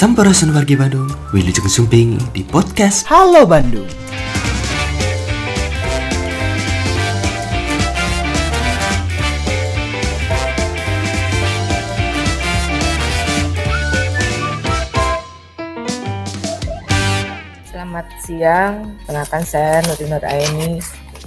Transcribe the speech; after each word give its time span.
Sampurasun 0.00 0.56
wargi 0.56 0.80
Bandung, 0.80 1.12
Wilujeng 1.28 1.68
Sumping 1.68 2.16
di 2.32 2.40
podcast 2.40 3.04
Halo 3.04 3.44
Bandung. 3.44 3.84
Selamat 17.68 18.08
siang, 18.24 18.96
kenalkan 19.04 19.44
saya 19.44 19.84
Nuri 19.84 20.08
Nur 20.08 20.24
Aini 20.24 20.80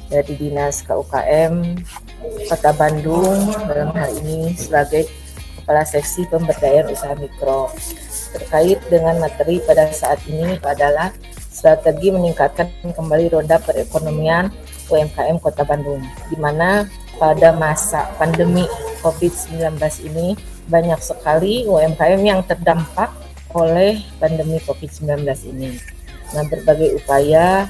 dari 0.09 0.33
Dinas 0.33 0.81
KUKM 0.81 1.77
Kota 2.49 2.73
Bandung 2.73 3.53
dalam 3.69 3.93
hal 3.93 4.09
ini 4.25 4.57
sebagai 4.57 5.05
Kepala 5.61 5.85
Seksi 5.85 6.25
Pemberdayaan 6.25 6.89
Usaha 6.89 7.13
Mikro. 7.13 7.69
Terkait 8.33 8.81
dengan 8.89 9.21
materi 9.21 9.61
pada 9.61 9.87
saat 9.93 10.19
ini 10.25 10.57
adalah 10.65 11.13
strategi 11.53 12.09
meningkatkan 12.09 12.67
kembali 12.81 13.29
roda 13.29 13.61
perekonomian 13.61 14.49
UMKM 14.89 15.37
Kota 15.37 15.63
Bandung, 15.63 16.01
di 16.27 16.37
mana 16.41 16.89
pada 17.21 17.53
masa 17.53 18.09
pandemi 18.17 18.65
COVID-19 19.05 19.77
ini 20.09 20.33
banyak 20.67 20.99
sekali 20.99 21.69
UMKM 21.69 22.21
yang 22.25 22.41
terdampak 22.43 23.13
oleh 23.53 24.01
pandemi 24.17 24.57
COVID-19 24.65 25.23
ini. 25.53 25.77
Nah, 26.33 26.43
berbagai 26.49 26.97
upaya 26.97 27.69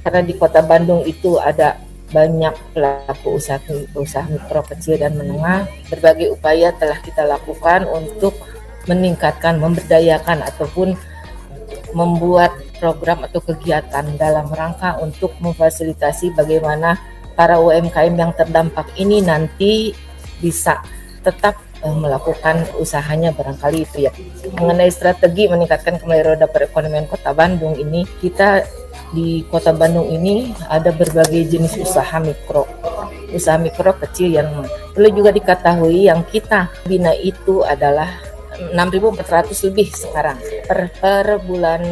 karena 0.00 0.24
di 0.24 0.34
Kota 0.34 0.64
Bandung 0.64 1.04
itu 1.04 1.36
ada 1.36 1.76
banyak 2.10 2.54
pelaku 2.74 3.38
usaha 3.38 3.62
usaha 3.94 4.26
mikro 4.26 4.66
kecil 4.66 4.98
dan 4.98 5.14
menengah 5.14 5.70
berbagai 5.86 6.34
upaya 6.34 6.74
telah 6.74 6.98
kita 6.98 7.22
lakukan 7.22 7.86
untuk 7.86 8.34
meningkatkan 8.88 9.60
memberdayakan 9.60 10.40
ataupun 10.44 10.96
membuat 11.92 12.54
program 12.78 13.26
atau 13.26 13.42
kegiatan 13.44 14.06
dalam 14.16 14.48
rangka 14.48 14.96
untuk 15.02 15.36
memfasilitasi 15.42 16.32
bagaimana 16.32 16.96
para 17.34 17.60
UMKM 17.60 18.14
yang 18.16 18.32
terdampak 18.32 18.88
ini 18.96 19.20
nanti 19.20 19.92
bisa 20.40 20.80
tetap 21.20 21.60
uh, 21.84 21.96
melakukan 21.96 22.64
usahanya 22.80 23.32
barangkali 23.36 23.84
itu 23.84 24.08
ya. 24.08 24.12
Mengenai 24.56 24.88
strategi 24.88 25.48
meningkatkan 25.48 26.00
kembali 26.00 26.22
roda 26.24 26.46
perekonomian 26.48 27.08
Kota 27.08 27.36
Bandung 27.36 27.76
ini, 27.76 28.08
kita 28.24 28.64
di 29.12 29.44
Kota 29.48 29.76
Bandung 29.76 30.08
ini 30.08 30.54
ada 30.72 30.92
berbagai 30.94 31.48
jenis 31.48 31.76
usaha 31.80 32.16
mikro. 32.20 32.64
Usaha 33.30 33.60
mikro 33.60 33.94
kecil 34.00 34.40
yang 34.40 34.64
perlu 34.96 35.08
juga 35.12 35.30
diketahui 35.30 36.08
yang 36.08 36.24
kita 36.26 36.72
bina 36.88 37.14
itu 37.14 37.62
adalah 37.62 38.29
6.400 38.72 39.66
lebih 39.72 39.88
sekarang 39.92 40.38
per, 40.68 40.92
per 41.00 41.40
bulan 41.44 41.82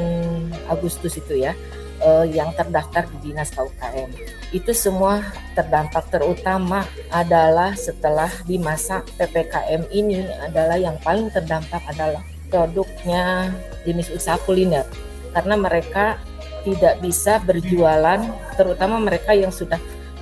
Agustus 0.68 1.16
itu 1.16 1.40
ya 1.40 1.56
uh, 2.04 2.26
yang 2.28 2.52
terdaftar 2.54 3.08
di 3.08 3.30
dinas 3.30 3.50
KUKM. 3.52 4.10
Itu 4.54 4.72
semua 4.72 5.20
terdampak 5.52 6.08
terutama 6.12 6.84
adalah 7.12 7.74
setelah 7.74 8.30
di 8.44 8.56
masa 8.56 9.04
PPKM 9.16 9.88
ini 9.92 10.24
adalah 10.44 10.76
yang 10.78 10.96
paling 11.02 11.28
terdampak 11.32 11.82
adalah 11.88 12.22
produknya 12.48 13.52
jenis 13.84 14.08
usaha 14.12 14.40
kuliner 14.44 14.88
karena 15.36 15.54
mereka 15.60 16.16
tidak 16.64 17.00
bisa 17.04 17.38
berjualan 17.44 18.20
terutama 18.56 18.96
mereka 18.98 19.36
yang 19.36 19.52
sudah 19.52 19.78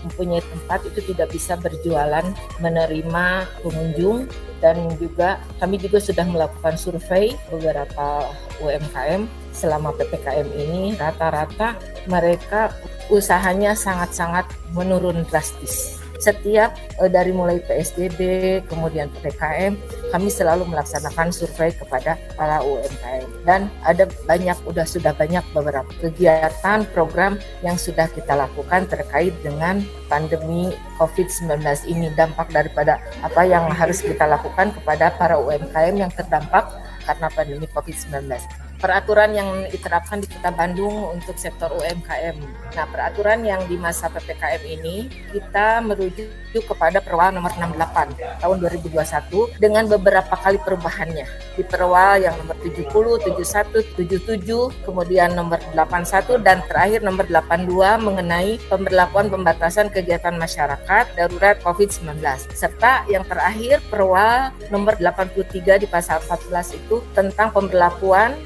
mempunyai 0.07 0.41
tempat 0.41 0.87
itu 0.87 1.13
tidak 1.13 1.35
bisa 1.35 1.59
berjualan 1.59 2.25
menerima 2.63 3.27
pengunjung 3.61 4.31
dan 4.63 4.89
juga 4.97 5.43
kami 5.61 5.77
juga 5.77 5.99
sudah 6.01 6.25
melakukan 6.25 6.79
survei 6.81 7.37
beberapa 7.53 8.31
UMKM 8.63 9.29
selama 9.53 9.93
PPKM 9.99 10.49
ini 10.57 10.97
rata-rata 10.97 11.77
mereka 12.09 12.73
usahanya 13.13 13.77
sangat-sangat 13.77 14.49
menurun 14.73 15.27
drastis. 15.29 16.06
Setiap 16.21 16.75
eh, 17.01 17.11
dari 17.11 17.33
mulai 17.33 17.61
PSBB 17.65 18.21
kemudian 18.67 19.13
PPKM 19.13 19.77
kami 20.11 20.29
selalu 20.33 20.69
melaksanakan 20.69 21.31
survei 21.35 21.73
kepada 21.75 22.17
para 22.35 22.63
UMKM 22.65 23.47
dan 23.47 23.69
ada 23.85 24.09
banyak 24.25 24.57
udah 24.65 24.87
sudah 24.89 25.13
banyak 25.13 25.45
beberapa 25.53 25.89
kegiatan 26.01 26.89
program 26.93 27.37
yang 27.61 27.77
sudah 27.77 28.09
kita 28.11 28.33
lakukan 28.35 28.89
terkait 28.89 29.33
dengan 29.45 29.85
pandemi 30.09 30.73
COVID-19 30.97 31.61
ini. 31.91 32.09
Dampak 32.17 32.55
daripada 32.55 33.03
apa 33.21 33.45
yang 33.45 33.69
harus 33.69 34.01
kita 34.01 34.25
lakukan 34.25 34.73
kepada 34.73 35.13
para 35.15 35.37
UMKM 35.37 35.95
yang 35.95 36.13
terdampak 36.15 36.65
karena 37.05 37.29
pandemi 37.31 37.67
COVID-19 37.71 38.66
peraturan 38.77 39.33
yang 39.33 39.49
diterapkan 39.73 40.21
di 40.21 40.29
Kota 40.29 40.51
Bandung 40.53 41.13
untuk 41.13 41.37
sektor 41.41 41.73
UMKM. 41.73 42.37
Nah, 42.77 42.87
peraturan 42.93 43.45
yang 43.45 43.65
di 43.69 43.77
masa 43.81 44.13
PPKM 44.13 44.63
ini 44.65 45.09
kita 45.33 45.81
merujuk 45.81 46.29
kepada 46.57 47.05
Perwal 47.05 47.37
nomor 47.37 47.53
68 47.53 48.41
tahun 48.41 48.57
2021 48.65 49.61
dengan 49.61 49.85
beberapa 49.85 50.33
kali 50.41 50.57
perubahannya. 50.61 51.27
Di 51.57 51.65
Perwal 51.65 52.25
yang 52.25 52.33
nomor 52.41 52.57
70, 52.65 53.21
71, 53.29 53.85
77, 54.01 54.87
kemudian 54.89 55.37
nomor 55.37 55.61
81 55.77 56.41
dan 56.41 56.65
terakhir 56.65 57.05
nomor 57.05 57.29
82 57.29 58.01
mengenai 58.01 58.57
pemberlakuan 58.73 59.29
pembatasan 59.29 59.93
kegiatan 59.93 60.37
masyarakat 60.37 61.05
darurat 61.17 61.61
COVID-19 61.61 62.21
serta 62.57 63.05
yang 63.09 63.25
terakhir 63.29 63.85
Perwal 63.93 64.53
nomor 64.73 64.97
83 64.97 65.85
di 65.85 65.87
pasal 65.89 66.21
14 66.25 66.77
itu 66.77 67.05
tentang 67.13 67.53
pemberlakuan 67.53 68.37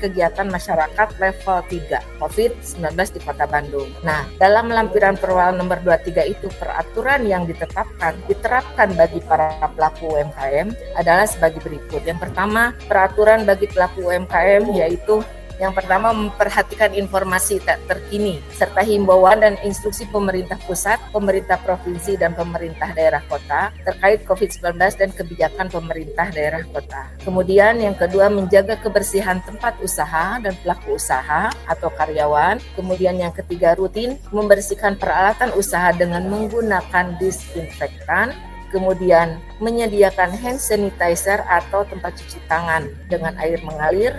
kegiatan 0.00 0.50
masyarakat 0.50 1.08
level 1.22 1.58
3 1.70 2.18
COVID-19 2.18 2.82
di 3.14 3.20
Kota 3.22 3.46
Bandung. 3.46 3.86
Nah, 4.02 4.26
dalam 4.42 4.66
lampiran 4.72 5.14
perwal 5.14 5.54
nomor 5.54 5.78
23 5.86 6.26
itu 6.26 6.50
peraturan 6.58 7.22
yang 7.22 7.46
ditetapkan 7.46 8.18
diterapkan 8.26 8.90
bagi 8.98 9.22
para 9.22 9.54
pelaku 9.70 10.18
UMKM 10.18 10.98
adalah 10.98 11.28
sebagai 11.30 11.62
berikut. 11.62 12.02
Yang 12.02 12.26
pertama, 12.26 12.74
peraturan 12.90 13.46
bagi 13.46 13.70
pelaku 13.70 14.10
UMKM 14.10 14.74
yaitu 14.74 15.22
yang 15.56 15.72
pertama 15.72 16.12
memperhatikan 16.12 16.92
informasi 16.92 17.60
tak 17.64 17.80
terkini 17.88 18.44
serta 18.52 18.84
himbauan 18.84 19.40
dan 19.40 19.54
instruksi 19.64 20.04
pemerintah 20.12 20.60
pusat, 20.68 21.00
pemerintah 21.10 21.56
provinsi 21.64 22.20
dan 22.20 22.36
pemerintah 22.36 22.92
daerah 22.92 23.24
kota 23.24 23.72
terkait 23.84 24.24
COVID-19 24.28 24.76
dan 24.76 25.10
kebijakan 25.16 25.66
pemerintah 25.72 26.28
daerah 26.28 26.62
kota. 26.68 27.08
Kemudian 27.24 27.80
yang 27.80 27.96
kedua 27.96 28.28
menjaga 28.28 28.76
kebersihan 28.76 29.40
tempat 29.44 29.80
usaha 29.80 30.36
dan 30.40 30.52
pelaku 30.60 31.00
usaha 31.00 31.48
atau 31.64 31.88
karyawan. 31.92 32.60
Kemudian 32.76 33.16
yang 33.16 33.32
ketiga 33.32 33.72
rutin 33.74 34.20
membersihkan 34.30 35.00
peralatan 35.00 35.52
usaha 35.56 35.92
dengan 35.96 36.28
menggunakan 36.28 37.16
disinfektan 37.16 38.36
kemudian 38.76 39.40
menyediakan 39.56 40.36
hand 40.36 40.60
sanitizer 40.60 41.40
atau 41.48 41.88
tempat 41.88 42.12
cuci 42.20 42.36
tangan 42.44 42.84
dengan 43.08 43.32
air 43.40 43.56
mengalir, 43.64 44.12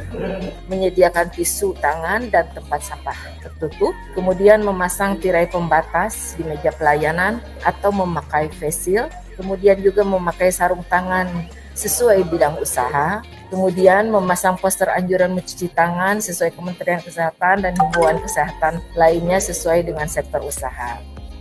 menyediakan 0.65 1.29
tisu 1.29 1.77
tangan 1.77 2.33
dan 2.33 2.49
tempat 2.57 2.81
sampah 2.81 3.13
tertutup, 3.45 3.93
kemudian 4.17 4.65
memasang 4.65 5.21
tirai 5.21 5.45
pembatas 5.45 6.33
di 6.33 6.41
meja 6.41 6.73
pelayanan 6.73 7.37
atau 7.61 7.93
memakai 7.93 8.49
face 8.49 8.89
shield, 8.89 9.13
kemudian 9.37 9.77
juga 9.77 10.01
memakai 10.01 10.49
sarung 10.49 10.81
tangan 10.89 11.29
sesuai 11.77 12.25
bidang 12.33 12.57
usaha, 12.57 13.21
kemudian 13.53 14.09
memasang 14.09 14.57
poster 14.57 14.89
anjuran 14.89 15.37
mencuci 15.37 15.69
tangan 15.69 16.17
sesuai 16.17 16.57
Kementerian 16.57 17.05
Kesehatan 17.05 17.61
dan 17.61 17.77
himbauan 17.77 18.17
kesehatan 18.25 18.81
lainnya 18.97 19.37
sesuai 19.37 19.85
dengan 19.85 20.09
sektor 20.09 20.41
usaha 20.41 20.97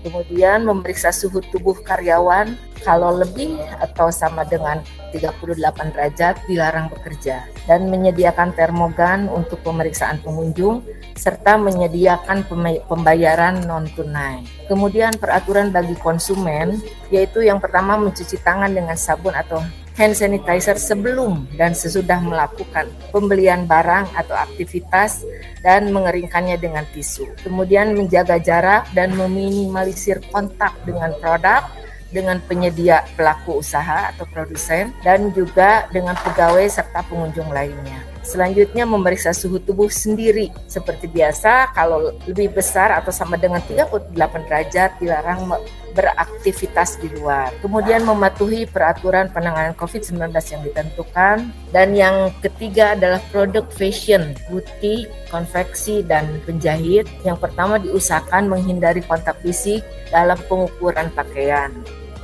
kemudian 0.06 0.62
memeriksa 0.62 1.10
suhu 1.10 1.42
tubuh 1.50 1.74
karyawan 1.82 2.54
kalau 2.86 3.18
lebih 3.18 3.58
atau 3.82 4.14
sama 4.14 4.46
dengan 4.46 4.78
38 5.10 5.58
derajat 5.90 6.38
dilarang 6.46 6.86
bekerja 6.86 7.42
dan 7.66 7.90
menyediakan 7.90 8.54
termogan 8.54 9.26
untuk 9.26 9.58
pemeriksaan 9.66 10.22
pengunjung 10.22 10.86
serta 11.18 11.58
menyediakan 11.58 12.46
pembayaran 12.86 13.66
non 13.66 13.90
tunai. 13.98 14.46
Kemudian 14.70 15.18
peraturan 15.18 15.74
bagi 15.74 15.98
konsumen 15.98 16.78
yaitu 17.10 17.42
yang 17.42 17.58
pertama 17.58 17.98
mencuci 17.98 18.38
tangan 18.46 18.70
dengan 18.70 18.94
sabun 18.94 19.34
atau 19.34 19.58
hand 19.96 20.12
sanitizer 20.12 20.76
sebelum 20.76 21.48
dan 21.56 21.72
sesudah 21.72 22.20
melakukan 22.20 22.86
pembelian 23.10 23.64
barang 23.64 24.12
atau 24.12 24.36
aktivitas 24.36 25.24
dan 25.64 25.88
mengeringkannya 25.90 26.60
dengan 26.60 26.84
tisu. 26.92 27.24
Kemudian 27.40 27.96
menjaga 27.96 28.36
jarak 28.36 28.84
dan 28.92 29.16
meminimalisir 29.16 30.20
kontak 30.28 30.76
dengan 30.84 31.16
produk 31.16 31.64
dengan 32.12 32.38
penyedia 32.44 33.02
pelaku 33.18 33.60
usaha 33.64 34.14
atau 34.14 34.28
produsen 34.30 34.94
dan 35.02 35.32
juga 35.34 35.90
dengan 35.90 36.14
pegawai 36.14 36.68
serta 36.68 37.02
pengunjung 37.08 37.50
lainnya. 37.50 38.15
Selanjutnya 38.26 38.82
memeriksa 38.82 39.30
suhu 39.30 39.62
tubuh 39.62 39.86
sendiri. 39.86 40.50
Seperti 40.66 41.06
biasa, 41.06 41.70
kalau 41.70 42.10
lebih 42.26 42.50
besar 42.50 42.90
atau 42.98 43.14
sama 43.14 43.38
dengan 43.38 43.62
38 43.62 44.10
derajat 44.50 44.98
dilarang 44.98 45.46
beraktivitas 45.94 46.98
di 46.98 47.08
luar. 47.14 47.54
Kemudian 47.62 48.02
mematuhi 48.02 48.66
peraturan 48.66 49.30
penanganan 49.30 49.78
COVID-19 49.78 50.34
yang 50.34 50.62
ditentukan. 50.66 51.36
Dan 51.70 51.88
yang 51.94 52.34
ketiga 52.42 52.98
adalah 52.98 53.22
produk 53.30 53.64
fashion, 53.70 54.34
butik, 54.50 55.06
konveksi, 55.30 56.02
dan 56.02 56.26
penjahit. 56.42 57.06
Yang 57.22 57.38
pertama 57.46 57.78
diusahakan 57.78 58.50
menghindari 58.50 59.06
kontak 59.06 59.38
fisik 59.40 59.86
dalam 60.10 60.36
pengukuran 60.50 61.08
pakaian 61.14 61.70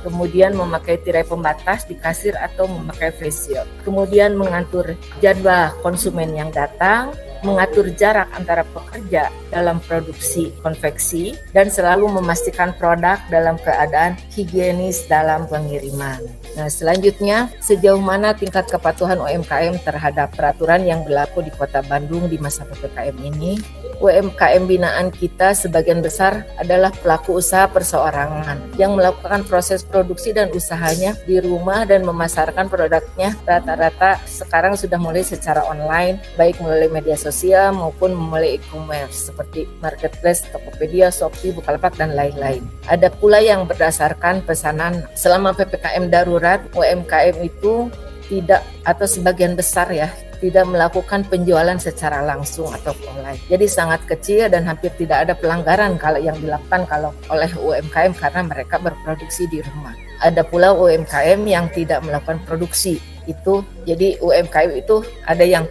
kemudian 0.03 0.53
memakai 0.53 0.99
tirai 0.99 1.23
pembatas 1.23 1.87
di 1.87 1.95
kasir 1.95 2.35
atau 2.35 2.67
memakai 2.67 3.15
face. 3.15 3.55
Kemudian 3.87 4.35
mengatur 4.35 4.99
jadwal 5.23 5.71
konsumen 5.79 6.35
yang 6.35 6.51
datang, 6.51 7.15
mengatur 7.43 7.91
jarak 7.93 8.31
antara 8.33 8.63
pekerja 8.63 9.27
dalam 9.51 9.77
produksi 9.83 10.55
konveksi 10.63 11.35
dan 11.51 11.67
selalu 11.67 12.09
memastikan 12.09 12.71
produk 12.79 13.19
dalam 13.27 13.59
keadaan 13.61 14.15
higienis 14.31 15.05
dalam 15.11 15.45
pengiriman. 15.45 16.23
Nah, 16.55 16.71
selanjutnya, 16.71 17.51
sejauh 17.59 17.99
mana 17.99 18.31
tingkat 18.33 18.65
kepatuhan 18.71 19.19
UMKM 19.19 19.83
terhadap 19.83 20.33
peraturan 20.33 20.87
yang 20.87 21.03
berlaku 21.03 21.43
di 21.43 21.51
Kota 21.51 21.83
Bandung 21.85 22.31
di 22.31 22.39
masa 22.39 22.63
PPKM 22.65 23.17
ini? 23.19 23.59
UMKM 24.03 24.67
binaan 24.67 25.13
kita 25.13 25.55
sebagian 25.55 26.03
besar 26.03 26.43
adalah 26.59 26.91
pelaku 26.91 27.39
usaha 27.39 27.69
perseorangan 27.71 28.75
yang 28.75 28.97
melakukan 28.99 29.47
proses 29.47 29.85
produksi 29.85 30.35
dan 30.35 30.51
usahanya 30.51 31.15
di 31.23 31.39
rumah 31.39 31.87
dan 31.87 32.03
memasarkan 32.03 32.67
produknya 32.67 33.31
rata-rata 33.47 34.19
sekarang 34.27 34.75
sudah 34.75 34.99
mulai 34.99 35.23
secara 35.23 35.63
online 35.69 36.19
baik 36.35 36.59
melalui 36.59 36.91
media 36.91 37.15
sosial 37.15 37.32
maupun 37.73 38.13
melalui 38.13 38.61
e-commerce 38.61 39.33
seperti 39.33 39.65
marketplace, 39.81 40.45
Tokopedia, 40.53 41.09
Shopee, 41.09 41.51
Bukalapak 41.55 41.97
dan 41.97 42.13
lain-lain. 42.13 42.61
Ada 42.85 43.09
pula 43.09 43.41
yang 43.41 43.65
berdasarkan 43.65 44.45
pesanan 44.45 45.07
selama 45.17 45.57
PPKM 45.57 46.13
darurat 46.13 46.61
UMKM 46.77 47.41
itu 47.41 47.89
tidak 48.29 48.63
atau 48.87 49.03
sebagian 49.03 49.57
besar 49.57 49.91
ya 49.91 50.07
tidak 50.43 50.67
melakukan 50.67 51.23
penjualan 51.31 51.79
secara 51.79 52.19
langsung 52.19 52.67
atau 52.67 52.91
online. 53.07 53.39
Jadi 53.47 53.63
sangat 53.63 54.03
kecil 54.03 54.51
dan 54.51 54.67
hampir 54.67 54.91
tidak 54.99 55.23
ada 55.23 55.33
pelanggaran 55.39 55.95
kalau 55.95 56.19
yang 56.19 56.35
dilakukan 56.35 56.83
kalau 56.83 57.15
oleh 57.31 57.47
UMKM 57.55 58.11
karena 58.11 58.43
mereka 58.43 58.75
berproduksi 58.75 59.47
di 59.47 59.63
rumah. 59.63 59.95
Ada 60.19 60.43
pula 60.43 60.75
UMKM 60.75 61.47
yang 61.47 61.71
tidak 61.71 62.03
melakukan 62.03 62.43
produksi. 62.43 62.99
Itu 63.23 63.63
jadi 63.87 64.19
UMKM 64.19 64.83
itu 64.83 64.99
ada 65.23 65.47
yang 65.47 65.63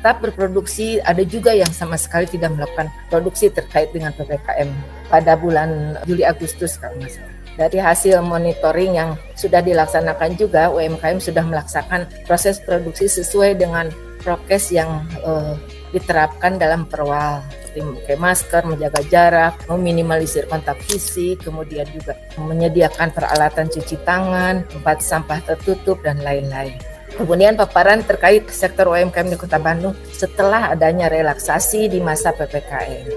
tetap 0.00 0.24
berproduksi, 0.24 0.96
ada 1.04 1.20
juga 1.28 1.52
yang 1.52 1.68
sama 1.68 2.00
sekali 2.00 2.24
tidak 2.24 2.56
melakukan 2.56 2.88
produksi 3.12 3.52
terkait 3.52 3.92
dengan 3.92 4.16
PPKM 4.16 4.72
pada 5.12 5.36
bulan 5.36 6.00
Juli 6.08 6.24
Agustus 6.24 6.80
kalau 6.80 6.96
nggak. 6.96 7.20
Dari 7.60 7.76
hasil 7.76 8.24
monitoring 8.24 8.96
yang 8.96 9.20
sudah 9.36 9.60
dilaksanakan 9.60 10.40
juga, 10.40 10.72
UMKM 10.72 11.20
sudah 11.20 11.44
melaksanakan 11.44 12.08
proses 12.24 12.56
produksi 12.64 13.12
sesuai 13.12 13.60
dengan 13.60 13.92
prokes 14.24 14.72
yang 14.72 15.04
uh, 15.20 15.52
diterapkan 15.92 16.56
dalam 16.56 16.88
perwal 16.88 17.44
seperti 17.70 17.86
memakai 17.86 18.16
masker, 18.18 18.62
menjaga 18.66 19.00
jarak, 19.06 19.54
meminimalisir 19.70 20.48
kontak 20.50 20.80
fisik, 20.82 21.38
kemudian 21.46 21.86
juga 21.94 22.18
menyediakan 22.34 23.14
peralatan 23.14 23.70
cuci 23.70 23.94
tangan, 24.02 24.66
tempat 24.66 24.98
sampah 25.04 25.38
tertutup 25.44 26.02
dan 26.02 26.18
lain-lain. 26.24 26.74
Kemudian 27.20 27.52
paparan 27.52 28.00
terkait 28.00 28.48
sektor 28.48 28.88
UMKM 28.96 29.28
di 29.28 29.36
Kota 29.36 29.60
Bandung 29.60 29.92
setelah 30.08 30.72
adanya 30.72 31.12
relaksasi 31.12 31.92
di 31.92 32.00
masa 32.00 32.32
PPKM. 32.32 33.12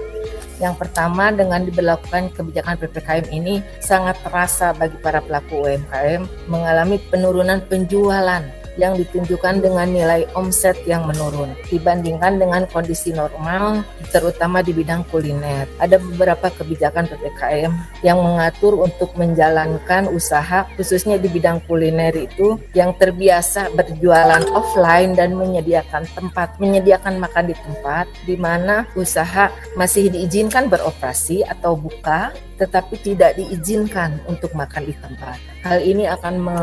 Yang 0.60 0.74
pertama 0.76 1.32
dengan 1.32 1.64
diberlakukan 1.64 2.36
kebijakan 2.36 2.76
PPKM 2.84 3.32
ini 3.32 3.64
sangat 3.80 4.20
terasa 4.20 4.76
bagi 4.76 5.00
para 5.00 5.24
pelaku 5.24 5.64
UMKM 5.64 6.52
mengalami 6.52 7.00
penurunan 7.08 7.64
penjualan 7.64 8.44
yang 8.80 8.98
ditunjukkan 8.98 9.62
dengan 9.62 9.86
nilai 9.90 10.26
omset 10.34 10.74
yang 10.84 11.06
menurun 11.06 11.54
dibandingkan 11.70 12.38
dengan 12.38 12.66
kondisi 12.70 13.14
normal 13.14 13.86
terutama 14.10 14.62
di 14.62 14.74
bidang 14.74 15.06
kuliner. 15.10 15.66
Ada 15.78 15.98
beberapa 15.98 16.50
kebijakan 16.50 17.10
PPKM 17.10 17.72
yang 18.06 18.18
mengatur 18.22 18.78
untuk 18.78 19.14
menjalankan 19.18 20.10
usaha 20.10 20.66
khususnya 20.78 21.18
di 21.18 21.30
bidang 21.30 21.62
kuliner 21.66 22.14
itu 22.14 22.58
yang 22.74 22.94
terbiasa 22.94 23.70
berjualan 23.74 24.42
offline 24.54 25.14
dan 25.18 25.34
menyediakan 25.34 26.06
tempat, 26.14 26.58
menyediakan 26.58 27.18
makan 27.18 27.50
di 27.50 27.56
tempat 27.58 28.06
di 28.26 28.36
mana 28.38 28.86
usaha 28.94 29.50
masih 29.78 30.10
diizinkan 30.10 30.70
beroperasi 30.70 31.46
atau 31.46 31.74
buka 31.74 32.34
tetapi 32.56 32.94
tidak 33.02 33.34
diizinkan 33.34 34.18
untuk 34.30 34.54
makan 34.54 34.86
di 34.86 34.94
tempat. 34.98 35.38
Hal 35.64 35.80
ini 35.80 36.04
akan 36.06 36.34
me 36.38 36.58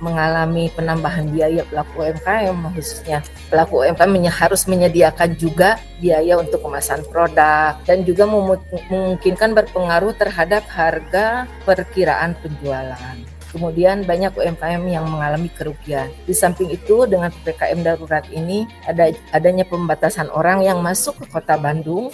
mengalami 0.00 0.72
penambahan 0.72 1.28
biaya 1.28 1.64
pelaku 1.68 2.04
UMKM 2.04 2.56
khususnya 2.76 3.18
pelaku 3.48 3.84
UMKM 3.84 4.14
harus 4.28 4.64
menyediakan 4.68 5.36
juga 5.36 5.80
biaya 6.00 6.36
untuk 6.40 6.64
kemasan 6.64 7.04
produk 7.08 7.76
dan 7.84 8.04
juga 8.04 8.24
memungkinkan 8.28 9.56
berpengaruh 9.56 10.12
terhadap 10.16 10.64
harga 10.68 11.48
perkiraan 11.64 12.36
penjualan. 12.40 13.16
Kemudian 13.56 14.04
banyak 14.04 14.36
UMKM 14.36 14.84
yang 14.84 15.08
mengalami 15.08 15.48
kerugian. 15.48 16.12
Di 16.28 16.36
samping 16.36 16.68
itu 16.68 17.08
dengan 17.08 17.32
PPKM 17.32 17.80
darurat 17.80 18.26
ini 18.28 18.68
ada 18.84 19.08
adanya 19.32 19.64
pembatasan 19.64 20.28
orang 20.28 20.60
yang 20.60 20.84
masuk 20.84 21.16
ke 21.24 21.26
Kota 21.32 21.56
Bandung 21.56 22.12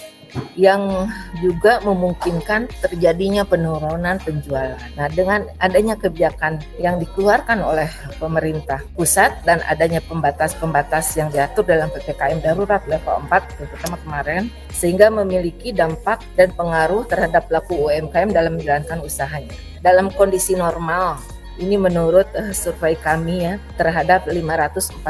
yang 0.53 1.09
juga 1.41 1.81
memungkinkan 1.81 2.69
terjadinya 2.81 3.45
penurunan 3.45 4.17
penjualan. 4.21 4.77
Nah, 4.97 5.07
dengan 5.09 5.45
adanya 5.61 5.97
kebijakan 5.97 6.61
yang 6.77 6.97
dikeluarkan 7.01 7.61
oleh 7.61 7.89
pemerintah 8.17 8.81
pusat 8.97 9.33
dan 9.45 9.61
adanya 9.65 10.01
pembatas-pembatas 10.05 11.13
yang 11.17 11.29
diatur 11.29 11.65
dalam 11.65 11.89
PPKM 11.93 12.41
darurat 12.41 12.81
level 12.85 13.25
4 13.29 13.57
terutama 13.57 13.95
kemarin 14.01 14.43
sehingga 14.73 15.09
memiliki 15.13 15.73
dampak 15.73 16.21
dan 16.37 16.53
pengaruh 16.53 17.05
terhadap 17.05 17.49
pelaku 17.49 17.89
UMKM 17.89 18.33
dalam 18.33 18.57
menjalankan 18.57 19.01
usahanya. 19.01 19.53
Dalam 19.83 20.09
kondisi 20.15 20.55
normal, 20.55 21.19
ini 21.61 21.77
menurut 21.77 22.25
uh, 22.33 22.49
survei 22.55 22.97
kami 22.97 23.45
ya 23.45 23.61
terhadap 23.77 24.25
540 24.25 25.03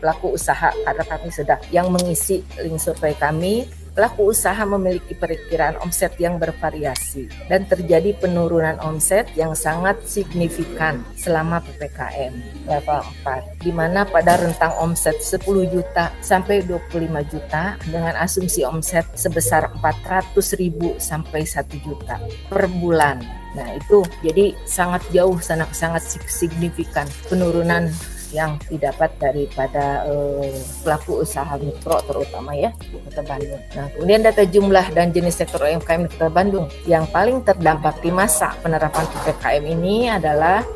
pelaku 0.00 0.26
usaha 0.32 0.72
karena 0.72 1.04
kami 1.04 1.28
sudah 1.28 1.58
yang 1.68 1.92
mengisi 1.92 2.40
link 2.56 2.80
survei 2.80 3.12
kami 3.12 3.68
pelaku 3.94 4.34
usaha 4.34 4.60
memiliki 4.66 5.14
perkiraan 5.14 5.78
omset 5.80 6.18
yang 6.18 6.36
bervariasi 6.42 7.30
dan 7.46 7.64
terjadi 7.70 8.10
penurunan 8.18 8.76
omset 8.82 9.30
yang 9.38 9.54
sangat 9.54 10.02
signifikan 10.02 11.06
selama 11.14 11.62
PPKM 11.62 12.34
level 12.66 13.00
4 13.22 13.62
di 13.62 13.70
mana 13.70 14.02
pada 14.02 14.34
rentang 14.36 14.74
omset 14.82 15.14
10 15.22 15.46
juta 15.70 16.10
sampai 16.20 16.66
25 16.66 17.30
juta 17.30 17.78
dengan 17.86 18.18
asumsi 18.18 18.66
omset 18.66 19.06
sebesar 19.14 19.70
400 19.78 20.34
ribu 20.58 20.98
sampai 20.98 21.46
1 21.46 21.86
juta 21.86 22.18
per 22.50 22.66
bulan. 22.66 23.22
Nah 23.54 23.78
itu 23.78 24.02
jadi 24.26 24.50
sangat 24.66 25.06
jauh 25.14 25.38
sangat 25.38 25.70
sangat 25.70 26.02
signifikan 26.26 27.06
penurunan 27.30 27.86
yang 28.34 28.58
didapat 28.66 29.14
daripada 29.22 30.02
uh, 30.10 30.50
pelaku 30.82 31.22
usaha 31.22 31.54
mikro 31.54 32.02
terutama 32.02 32.50
ya 32.58 32.74
di 32.82 32.98
Kota 32.98 33.22
Bandung. 33.22 33.62
Nah, 33.78 33.86
kemudian 33.94 34.20
data 34.26 34.42
jumlah 34.42 34.86
dan 34.90 35.14
jenis 35.14 35.38
sektor 35.38 35.62
UMKM 35.62 36.10
di 36.10 36.10
Kota 36.18 36.28
Bandung 36.34 36.66
yang 36.90 37.06
paling 37.14 37.46
terdampak 37.46 38.02
di 38.02 38.10
masa 38.10 38.58
penerapan 38.58 39.06
PPKM 39.06 39.64
ini 39.70 40.10
adalah 40.10 40.66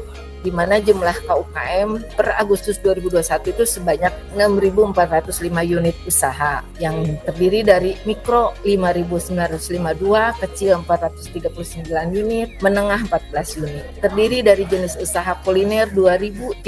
di 0.48 0.56
mana 0.56 0.80
jumlah 0.80 1.28
KUKM 1.28 2.16
per 2.16 2.32
Agustus 2.40 2.80
2021 2.80 3.52
itu 3.52 3.68
sebanyak 3.68 4.08
6.405 4.32 5.76
unit 5.76 5.92
usaha 6.08 6.64
yang 6.80 7.20
terdiri 7.28 7.60
dari 7.60 8.00
mikro 8.08 8.56
5.952, 8.64 10.40
kecil 10.40 10.80
439 10.88 11.84
unit, 12.16 12.48
menengah 12.64 13.04
14 13.12 13.60
unit. 13.60 13.84
Terdiri 14.00 14.40
dari 14.40 14.64
jenis 14.64 14.96
usaha 14.96 15.36
kuliner 15.44 15.92
2.334 15.92 16.64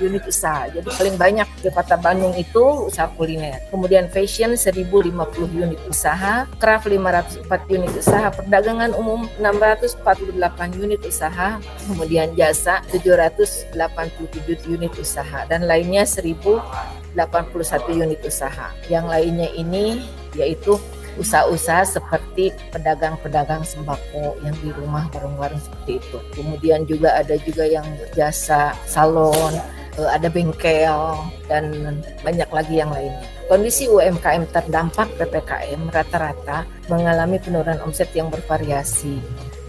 unit 0.00 0.24
usaha. 0.24 0.72
Jadi 0.72 0.88
paling 0.96 1.20
banyak 1.20 1.44
di 1.60 1.68
Kota 1.68 2.00
Bandung 2.00 2.32
itu 2.40 2.88
usaha 2.88 3.12
kuliner. 3.12 3.68
Kemudian 3.68 4.08
fashion 4.08 4.56
1.050 4.56 4.88
unit 5.52 5.76
usaha, 5.84 6.48
craft 6.56 6.88
504 6.88 7.68
unit 7.68 7.92
usaha, 7.92 8.32
perdagangan 8.32 8.96
umum 8.96 9.28
648 9.36 10.80
unit 10.80 11.04
usaha, 11.04 11.60
kemudian 11.90 12.30
jasa 12.46 12.78
787 12.94 13.74
unit 14.70 14.94
usaha 14.94 15.42
dan 15.50 15.66
lainnya 15.66 16.06
1081 16.06 16.62
unit 17.90 18.22
usaha. 18.22 18.70
Yang 18.86 19.06
lainnya 19.10 19.50
ini 19.58 20.06
yaitu 20.38 20.78
usaha-usaha 21.18 21.98
seperti 21.98 22.52
pedagang-pedagang 22.70 23.64
sembako 23.64 24.36
yang 24.44 24.54
di 24.60 24.70
rumah 24.76 25.08
warung-warung 25.10 25.58
seperti 25.58 25.98
itu. 25.98 26.18
Kemudian 26.36 26.86
juga 26.86 27.18
ada 27.18 27.34
juga 27.40 27.64
yang 27.66 27.88
jasa 28.14 28.76
salon, 28.84 29.56
eh, 29.96 30.10
ada 30.12 30.28
bengkel 30.28 31.00
dan 31.50 31.98
banyak 32.20 32.46
lagi 32.52 32.74
yang 32.78 32.92
lainnya. 32.92 33.26
Kondisi 33.48 33.88
UMKM 33.88 34.44
terdampak 34.52 35.08
PPKM 35.16 35.88
rata-rata 35.88 36.68
mengalami 36.92 37.40
penurunan 37.40 37.80
omset 37.82 38.12
yang 38.12 38.28
bervariasi 38.28 39.18